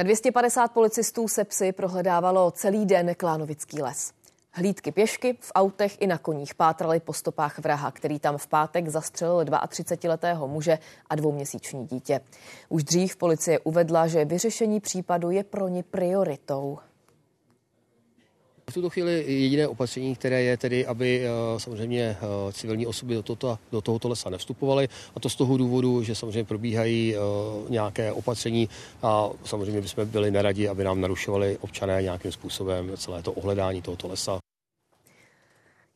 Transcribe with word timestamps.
Na 0.00 0.04
250 0.04 0.72
policistů 0.72 1.28
se 1.28 1.44
psy 1.44 1.72
prohledávalo 1.72 2.50
celý 2.50 2.86
den 2.86 3.14
Klánovický 3.14 3.82
les. 3.82 4.12
Hlídky 4.52 4.92
pěšky 4.92 5.36
v 5.40 5.52
autech 5.54 5.96
i 6.00 6.06
na 6.06 6.18
koních 6.18 6.54
pátrali 6.54 7.00
po 7.00 7.12
stopách 7.12 7.58
vraha, 7.58 7.90
který 7.90 8.18
tam 8.18 8.38
v 8.38 8.46
pátek 8.46 8.88
zastřelil 8.88 9.44
32-letého 9.44 10.48
muže 10.48 10.78
a 11.10 11.14
dvouměsíční 11.14 11.86
dítě. 11.86 12.20
Už 12.68 12.84
dřív 12.84 13.16
policie 13.16 13.58
uvedla, 13.58 14.06
že 14.06 14.24
vyřešení 14.24 14.80
případu 14.80 15.30
je 15.30 15.44
pro 15.44 15.68
ní 15.68 15.82
prioritou. 15.82 16.78
V 18.70 18.74
tuto 18.74 18.90
chvíli 18.90 19.24
jediné 19.26 19.68
opatření, 19.68 20.14
které 20.14 20.42
je 20.42 20.56
tedy, 20.56 20.86
aby 20.86 21.24
eh, 21.24 21.60
samozřejmě 21.60 22.16
eh, 22.20 22.52
civilní 22.52 22.86
osoby 22.86 23.14
do, 23.14 23.22
tohoto, 23.22 23.58
do 23.72 23.80
tohoto 23.80 24.08
lesa 24.08 24.30
nevstupovaly. 24.30 24.88
A 25.14 25.20
to 25.20 25.28
z 25.28 25.36
toho 25.36 25.56
důvodu, 25.56 26.02
že 26.02 26.14
samozřejmě 26.14 26.44
probíhají 26.44 27.14
eh, 27.16 27.18
nějaké 27.68 28.12
opatření 28.12 28.68
a 29.02 29.30
samozřejmě 29.44 29.80
bychom 29.80 30.06
byli 30.06 30.30
neradi, 30.30 30.68
aby 30.68 30.84
nám 30.84 31.00
narušovali 31.00 31.58
občané 31.60 32.02
nějakým 32.02 32.32
způsobem 32.32 32.92
celé 32.96 33.22
to 33.22 33.32
ohledání 33.32 33.82
tohoto 33.82 34.08
lesa. 34.08 34.38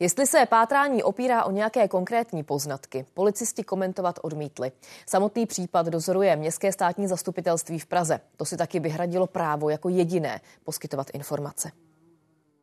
Jestli 0.01 0.27
se 0.27 0.47
pátrání 0.47 1.03
opírá 1.03 1.45
o 1.45 1.51
nějaké 1.51 1.89
konkrétní 1.89 2.43
poznatky, 2.43 3.07
policisti 3.15 3.65
komentovat 3.65 4.19
odmítli. 4.23 4.73
Samotný 5.07 5.47
případ 5.47 5.87
dozoruje 5.87 6.37
Městské 6.37 6.73
státní 6.73 7.07
zastupitelství 7.07 7.79
v 7.79 7.87
Praze. 7.87 8.21
To 8.37 8.45
si 8.45 8.57
taky 8.57 8.81
vyhradilo 8.81 9.27
právo 9.27 9.71
jako 9.71 9.89
jediné 9.89 10.41
poskytovat 10.65 11.11
informace. 11.13 11.71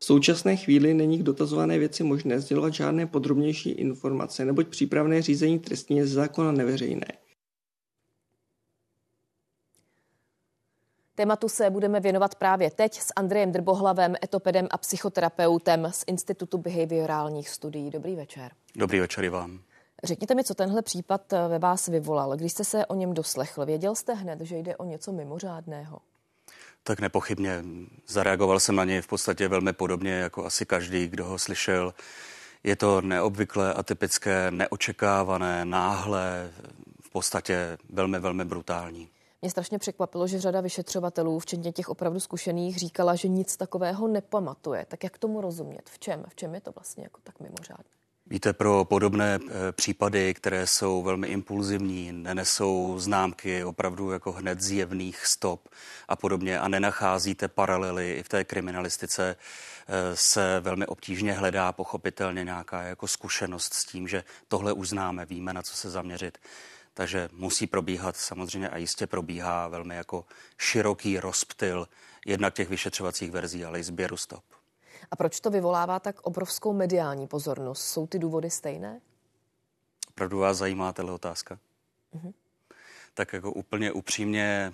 V 0.03 0.05
současné 0.05 0.55
chvíli 0.55 0.93
není 0.93 1.17
k 1.17 1.23
dotazované 1.23 1.79
věci 1.79 2.03
možné 2.03 2.39
sdělovat 2.39 2.73
žádné 2.73 3.07
podrobnější 3.07 3.69
informace, 3.69 4.45
neboť 4.45 4.67
přípravné 4.67 5.21
řízení 5.21 5.59
trestní 5.59 5.97
je 5.97 6.07
z 6.07 6.11
zákona 6.11 6.51
neveřejné. 6.51 7.07
Tématu 11.15 11.49
se 11.49 11.69
budeme 11.69 11.99
věnovat 11.99 12.35
právě 12.35 12.71
teď 12.71 12.99
s 12.99 13.07
Andrejem 13.15 13.51
Drbohlavem, 13.51 14.15
etopedem 14.23 14.67
a 14.71 14.77
psychoterapeutem 14.77 15.87
z 15.91 16.03
Institutu 16.07 16.57
behaviorálních 16.57 17.49
studií. 17.49 17.89
Dobrý 17.89 18.15
večer. 18.15 18.51
Dobrý 18.75 18.99
večer 18.99 19.23
i 19.23 19.29
vám. 19.29 19.61
Řekněte 20.03 20.35
mi, 20.35 20.43
co 20.43 20.55
tenhle 20.55 20.81
případ 20.81 21.33
ve 21.47 21.59
vás 21.59 21.87
vyvolal. 21.87 22.37
Když 22.37 22.51
jste 22.51 22.63
se 22.63 22.85
o 22.85 22.95
něm 22.95 23.13
doslechl, 23.13 23.65
věděl 23.65 23.95
jste 23.95 24.13
hned, 24.13 24.41
že 24.41 24.57
jde 24.57 24.77
o 24.77 24.85
něco 24.85 25.11
mimořádného? 25.11 25.99
Tak 26.83 26.99
nepochybně. 26.99 27.63
Zareagoval 28.07 28.59
jsem 28.59 28.75
na 28.75 28.83
něj 28.83 29.01
v 29.01 29.07
podstatě 29.07 29.47
velmi 29.47 29.73
podobně 29.73 30.11
jako 30.11 30.45
asi 30.45 30.65
každý, 30.65 31.07
kdo 31.07 31.25
ho 31.25 31.39
slyšel. 31.39 31.93
Je 32.63 32.75
to 32.75 33.01
neobvyklé, 33.01 33.73
atypické, 33.73 34.51
neočekávané, 34.51 35.65
náhle, 35.65 36.51
v 37.01 37.09
podstatě 37.09 37.77
velmi, 37.89 38.19
velmi 38.19 38.45
brutální. 38.45 39.09
Mě 39.41 39.51
strašně 39.51 39.79
překvapilo, 39.79 40.27
že 40.27 40.39
řada 40.39 40.61
vyšetřovatelů, 40.61 41.39
včetně 41.39 41.71
těch 41.71 41.89
opravdu 41.89 42.19
zkušených, 42.19 42.77
říkala, 42.77 43.15
že 43.15 43.27
nic 43.27 43.57
takového 43.57 44.07
nepamatuje. 44.07 44.85
Tak 44.85 45.03
jak 45.03 45.17
tomu 45.17 45.41
rozumět? 45.41 45.89
V 45.89 45.99
čem? 45.99 46.23
V 46.29 46.35
čem 46.35 46.55
je 46.55 46.61
to 46.61 46.71
vlastně 46.71 47.03
jako 47.03 47.19
tak 47.23 47.39
mimořádné? 47.39 48.00
Víte, 48.31 48.53
pro 48.53 48.85
podobné 48.85 49.39
eh, 49.41 49.71
případy, 49.71 50.33
které 50.33 50.67
jsou 50.67 51.03
velmi 51.03 51.27
impulzivní, 51.27 52.11
nenesou 52.11 52.99
známky 52.99 53.63
opravdu 53.63 54.11
jako 54.11 54.31
hned 54.31 54.61
zjevných 54.61 55.25
stop 55.25 55.69
a 56.07 56.15
podobně 56.15 56.59
a 56.59 56.67
nenacházíte 56.67 57.47
paralely 57.47 58.13
i 58.13 58.23
v 58.23 58.29
té 58.29 58.43
kriminalistice, 58.43 59.35
eh, 59.35 60.15
se 60.15 60.59
velmi 60.59 60.85
obtížně 60.85 61.33
hledá 61.33 61.71
pochopitelně 61.71 62.43
nějaká 62.43 62.81
jako 62.81 63.07
zkušenost 63.07 63.73
s 63.73 63.85
tím, 63.85 64.07
že 64.07 64.23
tohle 64.47 64.73
už 64.73 64.89
známe, 64.89 65.25
víme, 65.25 65.53
na 65.53 65.61
co 65.61 65.75
se 65.75 65.89
zaměřit. 65.89 66.37
Takže 66.93 67.29
musí 67.33 67.67
probíhat 67.67 68.17
samozřejmě 68.17 68.69
a 68.69 68.77
jistě 68.77 69.07
probíhá 69.07 69.67
velmi 69.67 69.95
jako 69.95 70.25
široký 70.57 71.19
rozptyl 71.19 71.87
jednak 72.25 72.53
těch 72.53 72.69
vyšetřovacích 72.69 73.31
verzí, 73.31 73.65
ale 73.65 73.79
i 73.79 73.83
sběru 73.83 74.17
stop. 74.17 74.43
A 75.11 75.15
proč 75.15 75.39
to 75.39 75.49
vyvolává 75.49 75.99
tak 75.99 76.21
obrovskou 76.21 76.73
mediální 76.73 77.27
pozornost? 77.27 77.81
Jsou 77.81 78.07
ty 78.07 78.19
důvody 78.19 78.49
stejné? 78.49 79.01
Opravdu 80.09 80.39
vás 80.39 80.57
zajímá 80.57 80.93
tato 80.93 81.15
otázka? 81.15 81.59
Mm-hmm. 82.15 82.33
Tak 83.13 83.33
jako 83.33 83.51
úplně 83.51 83.91
upřímně, 83.91 84.73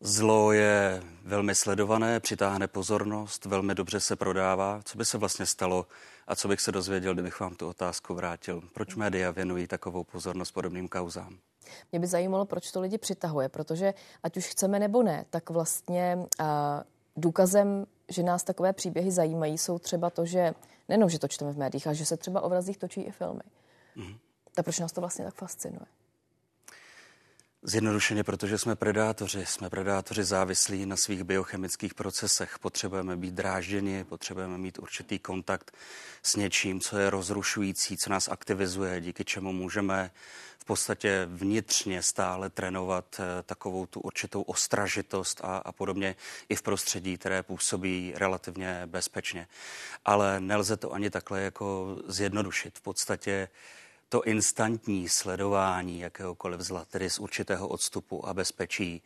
zlo 0.00 0.52
je 0.52 1.02
velmi 1.24 1.54
sledované, 1.54 2.20
přitáhne 2.20 2.68
pozornost, 2.68 3.44
velmi 3.44 3.74
dobře 3.74 4.00
se 4.00 4.16
prodává. 4.16 4.80
Co 4.84 4.98
by 4.98 5.04
se 5.04 5.18
vlastně 5.18 5.46
stalo 5.46 5.86
a 6.26 6.36
co 6.36 6.48
bych 6.48 6.60
se 6.60 6.72
dozvěděl, 6.72 7.14
kdybych 7.14 7.40
vám 7.40 7.54
tu 7.54 7.68
otázku 7.68 8.14
vrátil? 8.14 8.62
Proč 8.74 8.94
média 8.94 9.30
věnují 9.30 9.66
takovou 9.66 10.04
pozornost 10.04 10.50
podobným 10.50 10.88
kauzám? 10.88 11.38
Mě 11.92 12.00
by 12.00 12.06
zajímalo, 12.06 12.44
proč 12.44 12.70
to 12.70 12.80
lidi 12.80 12.98
přitahuje, 12.98 13.48
protože 13.48 13.94
ať 14.22 14.36
už 14.36 14.46
chceme 14.46 14.78
nebo 14.78 15.02
ne, 15.02 15.24
tak 15.30 15.50
vlastně 15.50 16.18
uh, 16.40 16.46
důkazem 17.16 17.86
že 18.08 18.22
nás 18.22 18.44
takové 18.44 18.72
příběhy 18.72 19.10
zajímají, 19.10 19.58
jsou 19.58 19.78
třeba 19.78 20.10
to, 20.10 20.26
že 20.26 20.54
nejenom, 20.88 21.10
že 21.10 21.18
to 21.18 21.28
čteme 21.28 21.52
v 21.52 21.58
médiích, 21.58 21.86
ale 21.86 21.96
že 21.96 22.06
se 22.06 22.16
třeba 22.16 22.40
o 22.40 22.48
vrazích 22.48 22.78
točí 22.78 23.00
i 23.00 23.10
filmy. 23.10 23.42
Mm. 23.96 24.14
Tak 24.54 24.64
proč 24.64 24.78
nás 24.78 24.92
to 24.92 25.00
vlastně 25.00 25.24
tak 25.24 25.34
fascinuje? 25.34 25.86
Zjednodušeně, 27.62 28.24
protože 28.24 28.58
jsme 28.58 28.76
predátoři. 28.76 29.46
Jsme 29.46 29.70
predátoři 29.70 30.24
závislí 30.24 30.86
na 30.86 30.96
svých 30.96 31.24
biochemických 31.24 31.94
procesech. 31.94 32.58
Potřebujeme 32.58 33.16
být 33.16 33.34
drážděni, 33.34 34.04
potřebujeme 34.04 34.58
mít 34.58 34.78
určitý 34.78 35.18
kontakt 35.18 35.76
s 36.22 36.36
něčím, 36.36 36.80
co 36.80 36.98
je 36.98 37.10
rozrušující, 37.10 37.96
co 37.96 38.10
nás 38.10 38.28
aktivizuje, 38.28 39.00
díky 39.00 39.24
čemu 39.24 39.52
můžeme 39.52 40.10
v 40.58 40.64
podstatě 40.64 41.28
vnitřně 41.30 42.02
stále 42.02 42.50
trénovat 42.50 43.20
eh, 43.20 43.42
takovou 43.42 43.86
tu 43.86 44.00
určitou 44.00 44.42
ostražitost 44.42 45.40
a, 45.44 45.56
a 45.56 45.72
podobně 45.72 46.16
i 46.48 46.56
v 46.56 46.62
prostředí, 46.62 47.18
které 47.18 47.42
působí 47.42 48.12
relativně 48.16 48.82
bezpečně. 48.86 49.48
Ale 50.04 50.40
nelze 50.40 50.76
to 50.76 50.92
ani 50.92 51.10
takhle 51.10 51.40
jako 51.40 51.96
zjednodušit. 52.06 52.78
V 52.78 52.82
podstatě 52.82 53.48
to 54.08 54.22
instantní 54.22 55.08
sledování 55.08 56.00
jakéhokoliv 56.00 56.60
zla, 56.60 56.84
tedy 56.84 57.10
z 57.10 57.18
určitého 57.18 57.68
odstupu 57.68 58.28
a 58.28 58.34
bezpečí, 58.34 59.02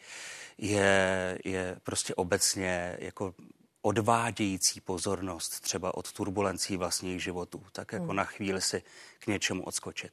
je, 0.58 1.38
je 1.44 1.76
prostě 1.82 2.14
obecně 2.14 2.96
jako 3.00 3.34
odvádějící 3.82 4.80
pozornost 4.80 5.60
třeba 5.60 5.96
od 5.96 6.12
turbulencí 6.12 6.76
vlastních 6.76 7.22
životů, 7.22 7.62
tak 7.72 7.92
jako 7.92 8.06
hmm. 8.06 8.16
na 8.16 8.24
chvíli 8.24 8.60
si 8.60 8.82
k 9.18 9.26
něčemu 9.26 9.62
odskočit. 9.64 10.12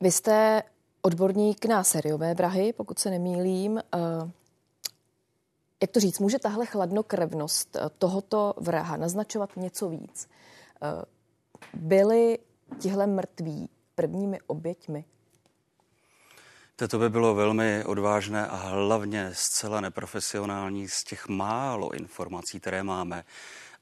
Vy 0.00 0.12
jste 0.12 0.62
odborník 1.02 1.64
na 1.64 1.84
sériové 1.84 2.34
vrahy, 2.34 2.72
pokud 2.72 2.98
se 2.98 3.10
nemýlím. 3.10 3.78
Eh, 3.78 4.30
jak 5.82 5.90
to 5.90 6.00
říct, 6.00 6.18
může 6.18 6.38
tahle 6.38 6.66
chladnokrevnost 6.66 7.76
eh, 7.76 7.80
tohoto 7.98 8.54
vraha 8.56 8.96
naznačovat 8.96 9.56
něco 9.56 9.88
víc? 9.88 10.28
Byli 11.74 12.38
tihle 12.78 13.06
mrtví 13.06 13.68
prvními 13.94 14.38
oběťmi? 14.46 15.04
To 16.90 16.98
by 16.98 17.10
bylo 17.10 17.34
velmi 17.34 17.84
odvážné 17.84 18.46
a 18.46 18.56
hlavně 18.56 19.30
zcela 19.32 19.80
neprofesionální 19.80 20.88
z 20.88 21.04
těch 21.04 21.28
málo 21.28 21.94
informací, 21.94 22.60
které 22.60 22.82
máme 22.82 23.24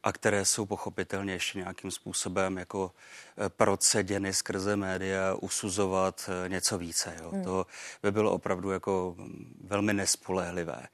a 0.03 0.13
které 0.13 0.45
jsou 0.45 0.67
pochopitelně 0.67 1.33
ještě 1.33 1.59
nějakým 1.59 1.91
způsobem 1.91 2.59
jako 2.59 2.91
eh, 3.39 3.49
proceděny 3.49 4.35
skrze 4.35 4.77
média, 4.77 5.35
usuzovat 5.41 6.31
eh, 6.45 6.49
něco 6.49 6.79
více. 6.79 7.17
Jo. 7.23 7.31
Hmm. 7.31 7.45
To 7.45 7.67
by 8.03 8.13
bylo 8.13 8.33
opravdu 8.33 8.71
jako 8.71 9.15
mm, 9.19 9.61
velmi 9.65 9.93
nespolehlivé. 9.93 10.89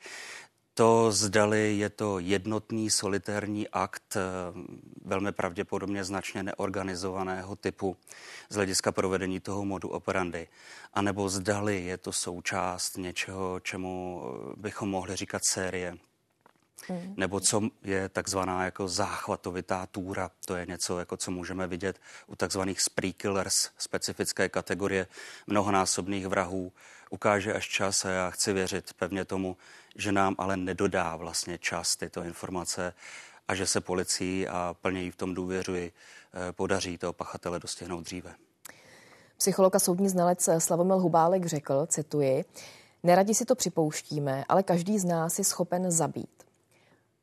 To 0.74 1.12
zdali 1.12 1.78
je 1.78 1.90
to 1.90 2.18
jednotný 2.18 2.90
solitérní 2.90 3.68
akt 3.68 4.16
eh, 4.16 4.20
velmi 5.04 5.32
pravděpodobně 5.32 6.04
značně 6.04 6.42
neorganizovaného 6.42 7.56
typu 7.56 7.96
z 8.48 8.54
hlediska 8.54 8.92
provedení 8.92 9.40
toho 9.40 9.64
modu 9.64 9.88
operandy, 9.88 10.48
anebo 10.94 11.28
zdali 11.28 11.84
je 11.84 11.96
to 11.96 12.12
součást 12.12 12.96
něčeho, 12.96 13.60
čemu 13.60 14.22
bychom 14.56 14.90
mohli 14.90 15.16
říkat 15.16 15.44
série 15.44 15.96
Hmm. 16.88 17.14
Nebo 17.16 17.40
co 17.40 17.60
je 17.82 18.08
takzvaná 18.08 18.64
jako 18.64 18.88
záchvatovitá 18.88 19.86
túra. 19.86 20.30
To 20.44 20.56
je 20.56 20.66
něco, 20.66 20.98
jako 20.98 21.16
co 21.16 21.30
můžeme 21.30 21.66
vidět 21.66 22.00
u 22.26 22.36
takzvaných 22.36 22.80
spree 22.80 23.12
killers, 23.12 23.70
specifické 23.78 24.48
kategorie 24.48 25.06
mnohonásobných 25.46 26.26
vrahů. 26.26 26.72
Ukáže 27.10 27.54
až 27.54 27.68
čas 27.68 28.04
a 28.04 28.10
já 28.10 28.30
chci 28.30 28.52
věřit 28.52 28.92
pevně 28.92 29.24
tomu, 29.24 29.56
že 29.96 30.12
nám 30.12 30.34
ale 30.38 30.56
nedodá 30.56 31.16
vlastně 31.16 31.58
čas 31.58 31.96
tyto 31.96 32.22
informace 32.22 32.94
a 33.48 33.54
že 33.54 33.66
se 33.66 33.80
policii 33.80 34.48
a 34.48 34.76
plně 34.80 35.02
jí 35.02 35.10
v 35.10 35.16
tom 35.16 35.34
důvěřuji, 35.34 35.92
eh, 35.92 36.52
podaří 36.52 36.98
toho 36.98 37.12
pachatele 37.12 37.58
dostihnout 37.58 38.00
dříve. 38.04 38.34
Psycholog 39.36 39.74
a 39.74 39.78
soudní 39.78 40.08
znalec 40.08 40.48
Slavomil 40.58 40.98
Hubálek 40.98 41.46
řekl, 41.46 41.86
cituji, 41.86 42.44
Neradi 43.02 43.34
si 43.34 43.44
to 43.44 43.54
připouštíme, 43.54 44.44
ale 44.48 44.62
každý 44.62 44.98
z 44.98 45.04
nás 45.04 45.38
je 45.38 45.44
schopen 45.44 45.90
zabít. 45.90 46.46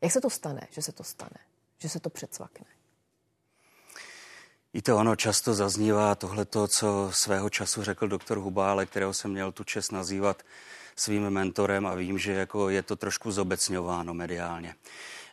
Jak 0.02 0.12
se 0.12 0.22
to 0.22 0.30
stane, 0.30 0.68
že 0.70 0.82
se 0.82 0.92
to 0.92 1.04
stane, 1.04 1.40
že 1.78 1.90
se 1.90 2.00
to 2.00 2.10
předsvakne? 2.10 2.66
Víte, 4.74 4.94
ono 4.94 5.16
často 5.16 5.54
zaznívá 5.54 6.16
tohleto, 6.16 6.68
co 6.68 7.10
svého 7.14 7.50
času 7.50 7.84
řekl 7.84 8.08
doktor 8.08 8.38
Hubále, 8.38 8.86
kterého 8.86 9.14
jsem 9.14 9.32
měl 9.32 9.52
tu 9.52 9.64
čest 9.64 9.92
nazývat 9.92 10.44
svým 11.00 11.30
mentorem 11.30 11.86
a 11.88 11.96
vím, 11.96 12.18
že 12.18 12.32
jako 12.34 12.70
je 12.70 12.84
to 12.84 12.96
trošku 12.96 13.32
zobecňováno 13.32 14.14
mediálně. 14.14 14.76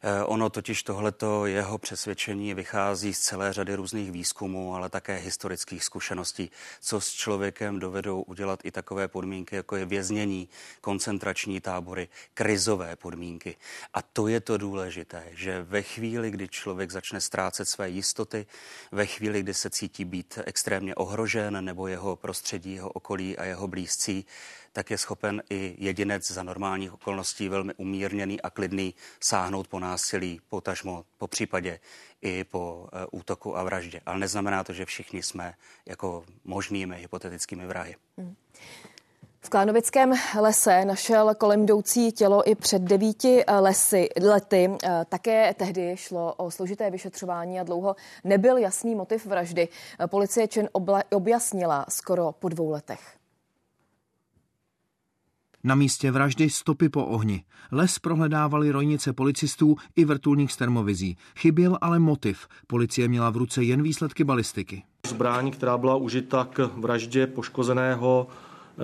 Eh, 0.02 0.24
ono 0.24 0.50
totiž 0.50 0.82
tohleto 0.82 1.46
jeho 1.46 1.78
přesvědčení 1.78 2.54
vychází 2.54 3.14
z 3.14 3.20
celé 3.20 3.52
řady 3.52 3.74
různých 3.74 4.12
výzkumů, 4.12 4.74
ale 4.74 4.88
také 4.88 5.16
historických 5.16 5.84
zkušeností, 5.84 6.50
co 6.80 7.00
s 7.00 7.12
člověkem 7.12 7.78
dovedou 7.78 8.22
udělat 8.22 8.60
i 8.64 8.70
takové 8.70 9.08
podmínky, 9.08 9.56
jako 9.56 9.76
je 9.76 9.86
věznění, 9.86 10.48
koncentrační 10.80 11.60
tábory, 11.60 12.08
krizové 12.34 12.96
podmínky. 12.96 13.56
A 13.94 14.02
to 14.02 14.28
je 14.28 14.40
to 14.40 14.58
důležité, 14.58 15.24
že 15.30 15.62
ve 15.62 15.82
chvíli, 15.82 16.30
kdy 16.30 16.48
člověk 16.48 16.90
začne 16.90 17.20
ztrácet 17.20 17.68
své 17.68 17.90
jistoty, 17.90 18.46
ve 18.92 19.06
chvíli, 19.06 19.42
kdy 19.42 19.54
se 19.54 19.70
cítí 19.70 20.04
být 20.04 20.38
extrémně 20.44 20.94
ohrožen 20.94 21.64
nebo 21.64 21.86
jeho 21.86 22.16
prostředí, 22.16 22.74
jeho 22.74 22.90
okolí 22.90 23.38
a 23.38 23.44
jeho 23.44 23.68
blízcí, 23.68 24.26
tak 24.76 24.90
je 24.90 24.98
schopen 24.98 25.42
i 25.50 25.74
jedinec 25.78 26.30
za 26.30 26.42
normálních 26.42 26.92
okolností 26.92 27.48
velmi 27.48 27.74
umírněný 27.74 28.40
a 28.40 28.50
klidný 28.50 28.94
sáhnout 29.20 29.68
po 29.68 29.78
násilí, 29.78 30.40
potažmo, 30.48 31.04
po 31.18 31.26
případě 31.26 31.80
i 32.22 32.44
po 32.44 32.88
e, 32.92 33.06
útoku 33.12 33.56
a 33.56 33.62
vraždě. 33.62 34.00
Ale 34.06 34.18
neznamená 34.18 34.64
to, 34.64 34.72
že 34.72 34.84
všichni 34.84 35.22
jsme 35.22 35.54
jako 35.86 36.24
možnými 36.44 36.96
hypotetickými 36.96 37.66
vrahy. 37.66 37.96
Hmm. 38.18 38.34
V 39.40 39.48
Klánovickém 39.48 40.12
lese 40.40 40.84
našel 40.84 41.34
kolem 41.34 41.62
jdoucí 41.62 42.12
tělo 42.12 42.48
i 42.50 42.54
před 42.54 42.82
devíti 42.82 43.44
e, 43.44 43.52
lesy, 43.58 44.08
lety. 44.22 44.70
E, 44.84 45.04
také 45.04 45.54
tehdy 45.54 45.96
šlo 45.96 46.34
o 46.34 46.50
složité 46.50 46.90
vyšetřování 46.90 47.60
a 47.60 47.64
dlouho 47.64 47.96
nebyl 48.24 48.56
jasný 48.56 48.94
motiv 48.94 49.26
vraždy. 49.26 49.68
Policie 50.06 50.48
čin 50.48 50.68
objasnila 51.10 51.86
skoro 51.88 52.32
po 52.32 52.48
dvou 52.48 52.70
letech. 52.70 53.16
Na 55.66 55.74
místě 55.74 56.10
vraždy 56.10 56.50
stopy 56.50 56.88
po 56.88 57.04
ohni. 57.04 57.44
Les 57.72 57.98
prohledávali 57.98 58.70
rojnice 58.70 59.12
policistů 59.12 59.76
i 59.96 60.04
vrtulník 60.04 60.50
z 60.50 60.56
termovizí. 60.56 61.16
Chyběl 61.38 61.78
ale 61.80 61.98
motiv. 61.98 62.48
Policie 62.66 63.08
měla 63.08 63.30
v 63.30 63.36
ruce 63.36 63.62
jen 63.62 63.82
výsledky 63.82 64.24
balistiky. 64.24 64.82
Zbraň, 65.08 65.50
která 65.50 65.78
byla 65.78 65.96
užita 65.96 66.44
k 66.44 66.70
vraždě 66.76 67.26
poškozeného, 67.26 68.26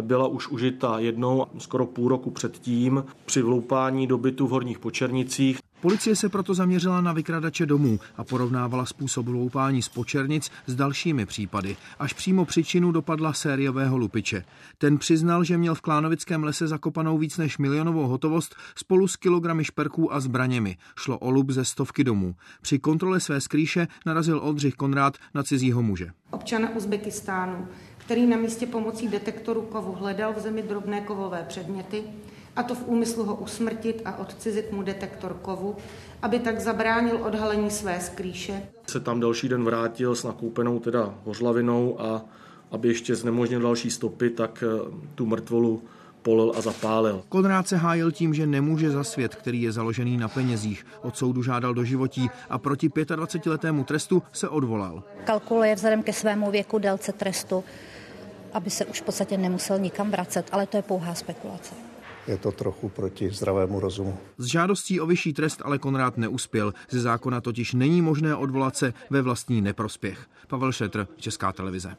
byla 0.01 0.27
už 0.27 0.49
užita 0.49 0.99
jednou 0.99 1.47
skoro 1.59 1.87
půl 1.87 2.09
roku 2.09 2.31
předtím 2.31 3.05
při 3.27 3.43
vloupání 3.43 4.07
do 4.07 4.19
bytu 4.19 4.47
v 4.47 4.51
Horních 4.51 4.79
Počernicích. 4.79 5.59
Policie 5.83 6.17
se 6.17 6.29
proto 6.29 6.55
zaměřila 6.55 7.01
na 7.01 7.13
vykradače 7.13 7.67
domů 7.67 8.01
a 8.17 8.25
porovnávala 8.25 8.87
způsob 8.87 9.27
loupání 9.27 9.83
z 9.83 9.89
počernic 9.89 10.51
s 10.67 10.75
dalšími 10.75 11.27
případy. 11.27 11.77
Až 11.99 12.13
přímo 12.13 12.45
příčinu 12.45 12.93
dopadla 12.93 13.33
sériového 13.33 13.97
lupiče. 13.97 14.45
Ten 14.79 14.99
přiznal, 14.99 15.45
že 15.45 15.59
měl 15.59 15.75
v 15.75 15.81
Klánovickém 15.81 16.45
lese 16.45 16.67
zakopanou 16.67 17.19
víc 17.19 17.39
než 17.39 17.59
milionovou 17.59 18.07
hotovost 18.07 18.57
spolu 18.77 19.09
s 19.09 19.17
kilogramy 19.17 19.65
šperků 19.65 20.15
a 20.15 20.21
zbraněmi. 20.21 20.77
Šlo 20.97 21.19
o 21.19 21.31
lup 21.31 21.51
ze 21.51 21.65
stovky 21.65 22.05
domů. 22.05 22.35
Při 22.61 22.79
kontrole 22.79 23.21
své 23.21 23.41
skrýše 23.41 23.89
narazil 24.07 24.41
Oldřich 24.43 24.75
Konrád 24.75 25.17
na 25.35 25.43
cizího 25.43 25.83
muže. 25.83 26.11
Občana 26.31 26.77
Uzbekistánu, 26.77 27.69
který 27.99 28.27
na 28.27 28.37
místě 28.37 28.67
pomocí 28.67 29.09
detektoru 29.09 29.63
kovu 29.63 29.93
hledal 29.93 30.33
v 30.33 30.39
zemi 30.39 30.63
drobné 30.63 31.01
kovové 31.01 31.45
předměty, 31.49 32.03
a 32.57 32.63
to 32.63 32.75
v 32.75 32.89
úmyslu 32.89 33.25
ho 33.25 33.35
usmrtit 33.35 34.03
a 34.05 34.19
odcizit 34.19 34.73
mu 34.73 34.83
detektor 34.83 35.37
kovu, 35.43 35.77
aby 36.23 36.39
tak 36.39 36.61
zabránil 36.61 37.19
odhalení 37.23 37.71
své 37.71 38.01
skrýše. 38.01 38.63
Se 38.87 39.01
tam 39.01 39.21
další 39.21 39.49
den 39.49 39.65
vrátil 39.65 40.15
s 40.15 40.25
nakoupenou 40.25 40.79
teda 40.79 41.15
hořlavinou 41.25 42.01
a 42.01 42.23
aby 42.71 42.89
ještě 42.89 43.17
znemožnil 43.17 43.61
další 43.61 43.91
stopy, 43.91 44.31
tak 44.31 44.65
eh, 44.67 44.91
tu 45.15 45.27
mrtvolu 45.27 45.83
polil 46.23 46.53
a 46.57 46.61
zapálil. 46.61 47.23
Konrád 47.29 47.69
se 47.69 47.77
hájil 47.77 48.13
tím, 48.13 48.35
že 48.35 48.47
nemůže 48.47 48.91
za 48.91 49.05
svět, 49.05 49.35
který 49.35 49.63
je 49.63 49.73
založený 49.73 50.17
na 50.17 50.29
penězích. 50.29 50.87
Od 51.03 51.17
soudu 51.17 51.43
žádal 51.43 51.75
do 51.75 51.85
životí 51.85 52.31
a 52.51 52.59
proti 52.59 52.89
25-letému 52.89 53.85
trestu 53.85 54.23
se 54.33 54.49
odvolal. 54.49 55.03
Kalkuluje 55.25 55.75
vzhledem 55.75 56.03
ke 56.03 56.13
svému 56.13 56.51
věku 56.51 56.79
délce 56.79 57.13
trestu, 57.13 57.65
aby 58.53 58.71
se 58.71 58.85
už 58.85 59.01
v 59.01 59.05
podstatě 59.05 59.37
nemusel 59.37 59.79
nikam 59.79 60.11
vracet, 60.11 60.47
ale 60.53 60.67
to 60.67 60.77
je 60.77 60.83
pouhá 60.83 61.15
spekulace 61.15 61.75
je 62.27 62.39
to 62.39 62.53
trochu 62.53 62.89
proti 62.89 63.31
zdravému 63.31 63.81
rozumu. 63.81 64.19
S 64.39 64.47
žádostí 64.47 65.01
o 65.01 65.07
vyšší 65.07 65.33
trest 65.33 65.63
ale 65.65 65.79
Konrád 65.79 66.17
neuspěl. 66.17 66.75
Ze 66.91 67.01
zákona 67.01 67.41
totiž 67.41 67.73
není 67.73 68.03
možné 68.03 68.37
odvolat 68.37 68.77
se 68.77 68.95
ve 69.11 69.23
vlastní 69.23 69.61
neprospěch. 69.61 70.27
Pavel 70.49 70.73
Šetr, 70.73 71.09
Česká 71.17 71.53
televize. 71.53 71.97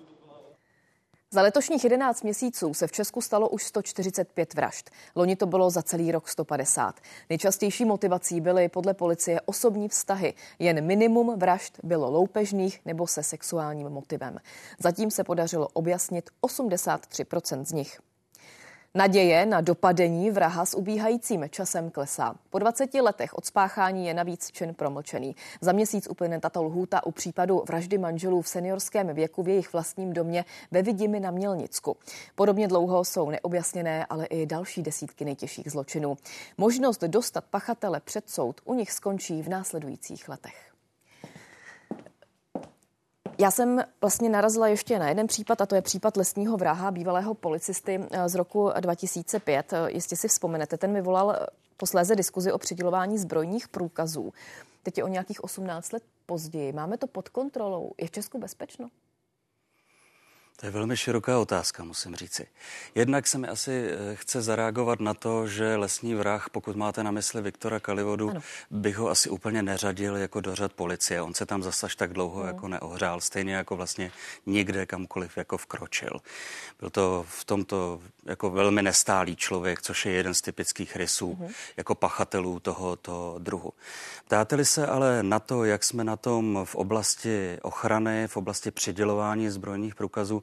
Za 1.34 1.42
letošních 1.42 1.84
11 1.84 2.24
měsíců 2.24 2.74
se 2.74 2.88
v 2.88 2.92
Česku 2.92 3.22
stalo 3.22 3.50
už 3.50 3.64
145 3.64 4.54
vražd. 4.54 4.90
Loni 5.16 5.36
to 5.36 5.46
bylo 5.46 5.70
za 5.70 5.82
celý 5.82 6.12
rok 6.12 6.28
150. 6.28 7.00
Nejčastější 7.30 7.86
motivací 7.86 8.42
byly 8.42 8.70
podle 8.70 8.94
policie 8.94 9.42
osobní 9.42 9.90
vztahy. 9.90 10.34
Jen 10.60 10.86
minimum 10.86 11.40
vražd 11.40 11.80
bylo 11.84 12.12
loupežných 12.12 12.80
nebo 12.86 13.08
se 13.08 13.24
sexuálním 13.24 13.90
motivem. 13.90 14.38
Zatím 14.80 15.12
se 15.12 15.24
podařilo 15.24 15.68
objasnit 15.68 16.30
83% 16.42 17.66
z 17.66 17.72
nich. 17.72 18.00
Naděje 18.96 19.46
na 19.46 19.62
dopadení 19.62 20.32
vraha 20.32 20.66
s 20.66 20.78
ubíhajícím 20.78 21.46
časem 21.50 21.92
klesá. 21.92 22.36
Po 22.50 22.60
20 22.60 22.94
letech 22.94 23.34
od 23.34 23.46
spáchání 23.46 24.08
je 24.08 24.14
navíc 24.14 24.52
čin 24.52 24.74
promlčený. 24.74 25.36
Za 25.62 25.72
měsíc 25.72 26.08
uplyne 26.10 26.40
tato 26.40 26.64
lhůta 26.64 27.06
u 27.06 27.12
případu 27.12 27.64
vraždy 27.68 27.98
manželů 27.98 28.42
v 28.42 28.48
seniorském 28.48 29.08
věku 29.08 29.44
v 29.44 29.48
jejich 29.48 29.74
vlastním 29.74 30.14
domě 30.14 30.46
ve 30.72 30.82
Vidimi 30.82 31.20
na 31.20 31.32
Mělnicku. 31.32 31.98
Podobně 32.36 32.68
dlouho 32.68 33.06
jsou 33.06 33.30
neobjasněné, 33.30 34.06
ale 34.06 34.26
i 34.26 34.46
další 34.46 34.82
desítky 34.84 35.26
nejtěžších 35.26 35.72
zločinů. 35.72 36.18
Možnost 36.58 37.02
dostat 37.02 37.44
pachatele 37.44 38.00
před 38.00 38.30
soud 38.30 38.62
u 38.66 38.74
nich 38.74 38.92
skončí 38.92 39.42
v 39.42 39.50
následujících 39.50 40.30
letech. 40.30 40.73
Já 43.40 43.52
jsem 43.52 43.84
vlastně 44.02 44.30
narazila 44.30 44.68
ještě 44.68 45.00
na 45.00 45.10
jeden 45.10 45.28
případ, 45.28 45.62
a 45.62 45.66
to 45.66 45.76
je 45.76 45.82
případ 45.82 46.18
lesního 46.18 46.58
vraha, 46.58 46.92
bývalého 46.92 47.34
policisty 47.34 48.00
eh, 48.12 48.30
z 48.30 48.36
roku 48.36 48.72
2005. 48.80 49.74
Eh, 49.74 49.92
Jistě 49.92 50.16
si 50.16 50.28
vzpomenete, 50.28 50.78
ten 50.78 50.94
vyvolal 50.94 51.48
posléze 51.78 52.16
diskuzi 52.16 52.52
o 52.52 52.58
přidělování 52.58 53.18
zbrojních 53.18 53.68
průkazů. 53.68 54.34
Teď 54.84 54.98
je 54.98 55.04
o 55.04 55.08
nějakých 55.08 55.44
18 55.44 55.94
let 55.94 56.04
později. 56.26 56.72
Máme 56.72 56.98
to 56.98 57.08
pod 57.08 57.30
kontrolou. 57.30 57.92
Je 58.02 58.08
v 58.08 58.12
Česku 58.12 58.40
bezpečno? 58.40 58.90
To 60.56 60.66
je 60.66 60.72
velmi 60.72 60.98
široká 60.98 61.40
otázka, 61.40 61.84
musím 61.84 62.16
říci. 62.16 62.48
Jednak 62.96 63.28
se 63.28 63.38
mi 63.38 63.48
asi 63.48 63.88
eh, 63.90 64.16
chce 64.16 64.42
zareagovat 64.42 65.00
na 65.00 65.14
to, 65.14 65.48
že 65.48 65.76
lesní 65.76 66.16
vrah, 66.16 66.50
pokud 66.50 66.76
máte 66.76 67.04
na 67.04 67.12
mysli 67.12 67.42
Viktora 67.42 67.80
Kalivodu, 67.80 68.30
ano. 68.30 68.42
bych 68.72 68.98
ho 68.98 69.10
asi 69.10 69.30
úplně 69.30 69.64
neřadil 69.64 70.18
jako 70.18 70.42
do 70.42 70.56
řad 70.56 70.74
policie. 70.74 71.22
On 71.22 71.34
se 71.34 71.46
tam 71.46 71.64
zase 71.64 71.88
tak 71.98 72.14
dlouho 72.14 72.40
ano. 72.40 72.48
jako 72.48 72.68
neohřál, 72.68 73.22
stejně 73.22 73.56
jako 73.56 73.76
vlastně 73.76 74.12
nikde 74.46 74.86
kamkoliv 74.86 75.38
jako 75.38 75.58
vkročil. 75.58 76.20
Byl 76.80 76.90
to 76.90 77.26
v 77.28 77.46
tomto 77.46 78.02
jako 78.26 78.50
velmi 78.50 78.82
nestálý 78.82 79.36
člověk, 79.36 79.82
což 79.82 80.06
je 80.06 80.12
jeden 80.12 80.34
z 80.34 80.42
typických 80.42 80.96
rysů 80.96 81.38
uh-huh. 81.42 81.52
jako 81.78 81.96
pachatelů 81.96 82.60
tohoto 82.60 83.36
druhu. 83.40 83.74
Ptáte-li 84.26 84.66
se 84.66 84.88
ale 84.88 85.24
na 85.24 85.40
to, 85.40 85.66
jak 85.66 85.84
jsme 85.84 86.04
na 86.04 86.16
tom 86.16 86.60
v 86.64 86.76
oblasti 86.76 87.58
ochrany, 87.62 88.28
v 88.28 88.38
oblasti 88.38 88.72
přidělování 88.72 89.50
zbrojních 89.50 89.96
průkazů, 89.96 90.43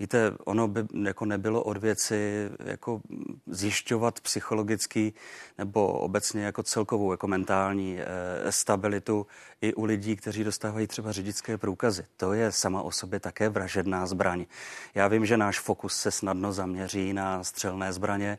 Víte, 0.00 0.32
ono 0.44 0.68
by 0.68 0.84
jako 1.04 1.24
nebylo 1.24 1.62
od 1.62 1.76
věci 1.76 2.48
jako 2.64 3.00
zjišťovat 3.46 4.20
psychologický 4.20 5.14
nebo 5.58 5.86
obecně 5.86 6.44
jako 6.44 6.62
celkovou 6.62 7.10
jako 7.10 7.26
mentální 7.26 7.98
e, 8.00 8.52
stabilitu 8.52 9.26
i 9.60 9.74
u 9.74 9.84
lidí, 9.84 10.16
kteří 10.16 10.44
dostávají 10.44 10.86
třeba 10.86 11.12
řidičské 11.12 11.58
průkazy. 11.58 12.04
To 12.16 12.32
je 12.32 12.52
sama 12.52 12.82
o 12.82 12.90
sobě 12.90 13.20
také 13.20 13.48
vražedná 13.48 14.06
zbraň. 14.06 14.46
Já 14.94 15.08
vím, 15.08 15.26
že 15.26 15.36
náš 15.36 15.60
fokus 15.60 15.96
se 15.96 16.10
snadno 16.10 16.52
zaměří 16.52 17.12
na 17.12 17.44
střelné 17.44 17.92
zbraně, 17.92 18.38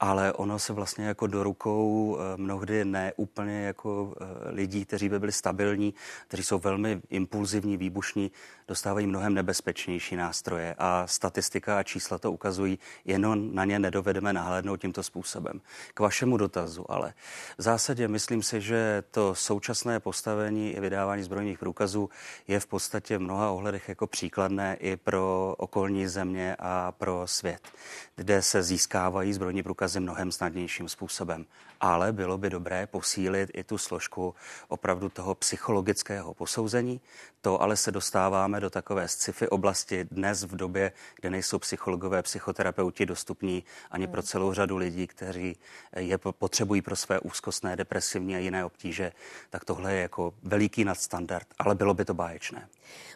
ale 0.00 0.32
ono 0.32 0.58
se 0.58 0.72
vlastně 0.72 1.04
jako 1.04 1.26
do 1.26 1.42
rukou 1.42 2.18
e, 2.18 2.36
mnohdy 2.36 2.84
ne 2.84 3.12
úplně 3.16 3.62
jako 3.62 4.14
e, 4.20 4.50
lidí, 4.50 4.84
kteří 4.84 5.08
by 5.08 5.18
byli 5.18 5.32
stabilní, 5.32 5.94
kteří 6.28 6.42
jsou 6.42 6.58
velmi 6.58 7.00
impulzivní, 7.10 7.76
výbušní, 7.76 8.30
dostávají 8.68 9.06
mnohem 9.06 9.34
nebezpečnější 9.34 10.16
nástroje. 10.16 10.74
A 10.78 10.93
statistika 11.06 11.78
a 11.78 11.82
čísla 11.82 12.18
to 12.18 12.32
ukazují, 12.32 12.78
jenom 13.04 13.54
na 13.54 13.64
ně 13.64 13.78
nedovedeme 13.78 14.32
nahlédnout 14.32 14.80
tímto 14.80 15.02
způsobem. 15.02 15.60
K 15.94 16.00
vašemu 16.00 16.36
dotazu, 16.36 16.84
ale 16.88 17.14
v 17.58 17.62
zásadě 17.62 18.08
myslím 18.08 18.42
si, 18.42 18.60
že 18.60 19.02
to 19.10 19.34
současné 19.34 20.00
postavení 20.00 20.72
i 20.72 20.80
vydávání 20.80 21.22
zbrojních 21.22 21.58
průkazů 21.58 22.10
je 22.48 22.60
v 22.60 22.66
podstatě 22.66 23.18
v 23.18 23.20
mnoha 23.20 23.50
ohledech 23.50 23.88
jako 23.88 24.06
příkladné 24.06 24.76
i 24.80 24.96
pro 24.96 25.54
okolní 25.58 26.06
země 26.06 26.56
a 26.58 26.92
pro 26.92 27.22
svět, 27.26 27.68
kde 28.16 28.42
se 28.42 28.62
získávají 28.62 29.32
zbrojní 29.32 29.62
průkazy 29.62 30.00
mnohem 30.00 30.32
snadnějším 30.32 30.88
způsobem. 30.88 31.46
Ale 31.80 32.12
bylo 32.12 32.38
by 32.38 32.50
dobré 32.50 32.86
posílit 32.86 33.50
i 33.54 33.64
tu 33.64 33.78
složku 33.78 34.34
opravdu 34.68 35.08
toho 35.08 35.34
psychologického 35.34 36.34
posouzení. 36.34 37.00
To 37.40 37.62
ale 37.62 37.76
se 37.76 37.92
dostáváme 37.92 38.60
do 38.60 38.70
takové 38.70 39.08
sci-fi 39.08 39.48
oblasti 39.48 40.04
dnes 40.04 40.42
v 40.42 40.56
době, 40.56 40.92
kde 41.20 41.30
nejsou 41.30 41.58
psychologové, 41.58 42.22
psychoterapeuti 42.22 43.06
dostupní 43.06 43.64
ani 43.90 44.06
pro 44.06 44.22
celou 44.22 44.52
řadu 44.52 44.76
lidí, 44.76 45.06
kteří 45.06 45.56
je 45.96 46.18
potřebují 46.18 46.82
pro 46.82 46.96
své 46.96 47.20
úzkostné, 47.20 47.76
depresivní 47.76 48.36
a 48.36 48.38
jiné 48.38 48.64
obtíže. 48.64 49.12
Tak 49.50 49.64
tohle 49.64 49.94
je 49.94 50.00
jako 50.00 50.34
veliký 50.42 50.84
nadstandard, 50.84 51.46
ale 51.58 51.74
bylo 51.74 51.94
by 51.94 52.04
to 52.04 52.14
báječné. 52.14 52.68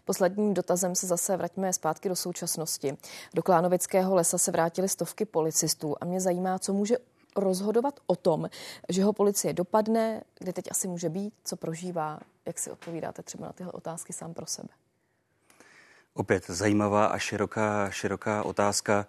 Posledním 0.04 0.54
dotazem 0.54 0.94
se 0.94 1.06
zase 1.06 1.36
vraťme 1.36 1.72
zpátky 1.72 2.08
do 2.08 2.16
současnosti. 2.16 2.96
Do 3.34 3.42
Klánovického 3.42 4.14
lesa 4.14 4.38
se 4.38 4.50
vrátili 4.50 4.88
stovky 4.88 5.24
policistů 5.24 5.96
a 6.00 6.04
mě 6.04 6.20
zajímá, 6.20 6.58
co 6.58 6.72
může 6.72 6.96
rozhodovat 7.40 8.00
o 8.06 8.16
tom, 8.16 8.48
že 8.88 9.04
ho 9.04 9.12
policie 9.12 9.52
dopadne, 9.52 10.22
kde 10.38 10.52
teď 10.52 10.64
asi 10.70 10.88
může 10.88 11.08
být, 11.08 11.34
co 11.44 11.56
prožívá, 11.56 12.20
jak 12.46 12.58
si 12.58 12.70
odpovídáte 12.70 13.22
třeba 13.22 13.46
na 13.46 13.52
tyhle 13.52 13.72
otázky 13.72 14.12
sám 14.12 14.34
pro 14.34 14.46
sebe. 14.46 14.68
Opět 16.14 16.46
zajímavá 16.46 17.06
a 17.06 17.18
široká, 17.18 17.90
široká 17.90 18.42
otázka. 18.42 19.06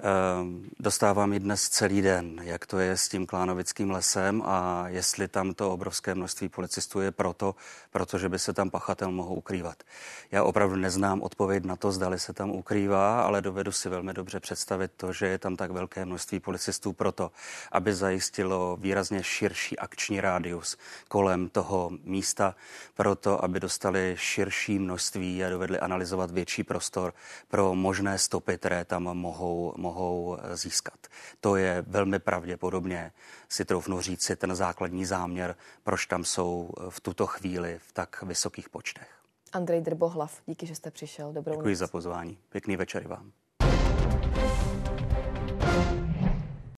Ehm, 0.00 0.64
dostávám 0.80 1.32
ji 1.32 1.40
dnes 1.40 1.68
celý 1.68 2.02
den, 2.02 2.40
jak 2.42 2.66
to 2.66 2.78
je 2.78 2.96
s 2.96 3.08
tím 3.08 3.26
Klánovickým 3.26 3.90
lesem 3.90 4.42
a 4.44 4.84
jestli 4.88 5.28
tam 5.28 5.54
to 5.54 5.72
obrovské 5.72 6.14
množství 6.14 6.48
policistů 6.48 7.00
je 7.00 7.10
proto, 7.10 7.54
protože 7.92 8.28
by 8.28 8.38
se 8.38 8.52
tam 8.52 8.70
pachatel 8.70 9.10
mohl 9.10 9.34
ukrývat. 9.34 9.82
Já 10.30 10.44
opravdu 10.44 10.76
neznám 10.76 11.22
odpověď 11.22 11.64
na 11.64 11.76
to, 11.76 11.92
zdali 11.92 12.18
se 12.18 12.32
tam 12.32 12.50
ukrývá, 12.50 13.22
ale 13.22 13.42
dovedu 13.42 13.72
si 13.72 13.88
velmi 13.88 14.12
dobře 14.12 14.40
představit 14.40 14.90
to, 14.96 15.12
že 15.12 15.26
je 15.26 15.38
tam 15.38 15.56
tak 15.56 15.70
velké 15.70 16.04
množství 16.04 16.40
policistů 16.40 16.92
proto, 16.92 17.30
aby 17.72 17.94
zajistilo 17.94 18.76
výrazně 18.80 19.22
širší 19.22 19.78
akční 19.78 20.20
rádius 20.20 20.76
kolem 21.08 21.48
toho 21.48 21.90
místa, 22.04 22.54
proto, 22.94 23.44
aby 23.44 23.60
dostali 23.60 24.14
širší 24.18 24.78
množství 24.78 25.44
a 25.44 25.50
dovedli 25.50 25.78
analyzovat 25.78 26.30
větší 26.30 26.64
prostor 26.64 27.14
pro 27.48 27.74
možné 27.74 28.18
stopy, 28.18 28.58
které 28.58 28.84
tam 28.84 29.02
mohou, 29.02 29.74
mohou 29.84 30.36
eh, 30.36 30.56
získat. 30.56 31.00
To 31.40 31.56
je 31.56 31.84
velmi 31.86 32.18
pravděpodobně, 32.18 33.12
si 33.48 33.64
troufnu 33.64 34.00
říci, 34.00 34.36
ten 34.36 34.54
základní 34.54 35.04
záměr, 35.04 35.56
proč 35.82 36.06
tam 36.06 36.24
jsou 36.24 36.70
eh, 36.70 36.90
v 36.90 37.00
tuto 37.00 37.26
chvíli 37.26 37.78
v 37.88 37.92
tak 37.92 38.22
vysokých 38.22 38.68
počtech. 38.68 39.10
Andrej 39.52 39.80
Drbohlav, 39.80 40.42
díky, 40.46 40.66
že 40.66 40.74
jste 40.74 40.90
přišel. 40.90 41.32
Dobrou 41.32 41.52
Děkuji 41.52 41.74
noc. 41.74 41.78
za 41.78 41.88
pozvání. 41.88 42.38
Pěkný 42.48 42.76
večer 42.76 43.08
vám. 43.08 43.32